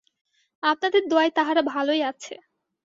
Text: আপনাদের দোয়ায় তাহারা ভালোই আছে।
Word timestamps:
আপনাদের 0.63 1.01
দোয়ায় 1.07 1.31
তাহারা 1.31 1.61
ভালোই 1.67 2.01
আছে। 2.03 2.33